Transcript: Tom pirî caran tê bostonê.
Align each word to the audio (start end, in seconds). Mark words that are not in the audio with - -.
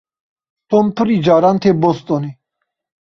Tom 0.69 0.85
pirî 0.95 1.17
caran 1.25 1.57
tê 1.63 1.71
bostonê. 1.81 2.31